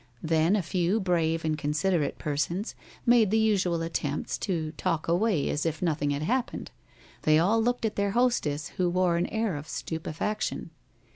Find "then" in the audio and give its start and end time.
0.23-0.55